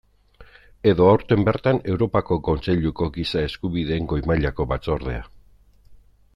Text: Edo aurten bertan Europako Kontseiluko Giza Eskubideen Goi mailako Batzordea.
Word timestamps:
Edo 0.91 1.09
aurten 1.09 1.43
bertan 1.49 1.81
Europako 1.93 2.39
Kontseiluko 2.49 3.09
Giza 3.19 3.45
Eskubideen 3.51 4.11
Goi 4.15 4.21
mailako 4.33 4.71
Batzordea. 4.75 5.25